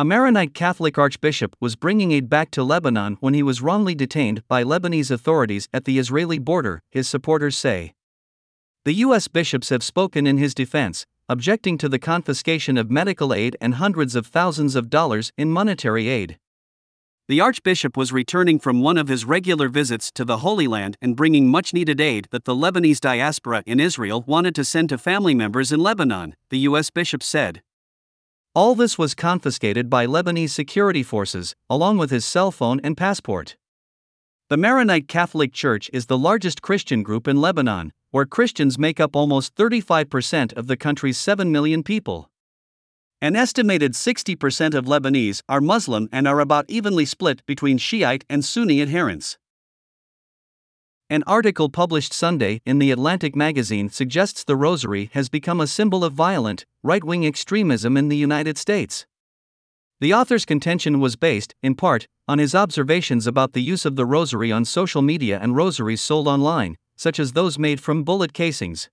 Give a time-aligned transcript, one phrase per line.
[0.00, 4.46] A Maronite Catholic archbishop was bringing aid back to Lebanon when he was wrongly detained
[4.46, 7.94] by Lebanese authorities at the Israeli border, his supporters say.
[8.84, 9.26] The U.S.
[9.26, 14.14] bishops have spoken in his defense, objecting to the confiscation of medical aid and hundreds
[14.14, 16.38] of thousands of dollars in monetary aid.
[17.26, 21.16] The Archbishop was returning from one of his regular visits to the Holy Land and
[21.16, 25.34] bringing much needed aid that the Lebanese diaspora in Israel wanted to send to family
[25.34, 26.88] members in Lebanon, the U.S.
[26.88, 27.62] bishop said.
[28.58, 33.56] All this was confiscated by Lebanese security forces, along with his cell phone and passport.
[34.48, 39.14] The Maronite Catholic Church is the largest Christian group in Lebanon, where Christians make up
[39.14, 42.30] almost 35% of the country's 7 million people.
[43.20, 48.44] An estimated 60% of Lebanese are Muslim and are about evenly split between Shiite and
[48.44, 49.38] Sunni adherents.
[51.10, 56.04] An article published Sunday in The Atlantic magazine suggests the rosary has become a symbol
[56.04, 59.06] of violent, right wing extremism in the United States.
[60.00, 64.04] The author's contention was based, in part, on his observations about the use of the
[64.04, 68.90] rosary on social media and rosaries sold online, such as those made from bullet casings.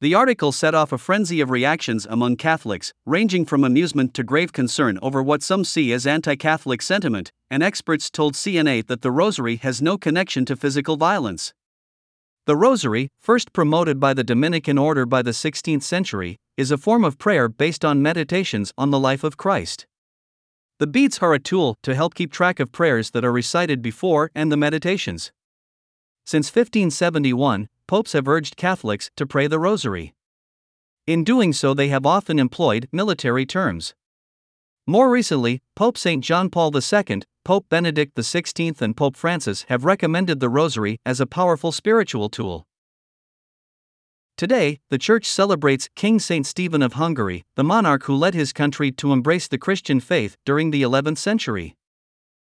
[0.00, 4.52] The article set off a frenzy of reactions among Catholics, ranging from amusement to grave
[4.52, 9.12] concern over what some see as anti Catholic sentiment, and experts told CNA that the
[9.12, 11.54] rosary has no connection to physical violence.
[12.46, 17.04] The rosary, first promoted by the Dominican order by the 16th century, is a form
[17.04, 19.86] of prayer based on meditations on the life of Christ.
[20.78, 24.30] The beads are a tool to help keep track of prayers that are recited before
[24.34, 25.32] and the meditations.
[26.26, 30.14] Since 1571, popes have urged Catholics to pray the Rosary.
[31.06, 33.94] In doing so, they have often employed military terms.
[34.86, 36.22] More recently, Pope St.
[36.22, 41.26] John Paul II, Pope Benedict XVI, and Pope Francis have recommended the Rosary as a
[41.26, 42.66] powerful spiritual tool.
[44.36, 46.46] Today, the Church celebrates King St.
[46.46, 50.70] Stephen of Hungary, the monarch who led his country to embrace the Christian faith during
[50.70, 51.76] the 11th century.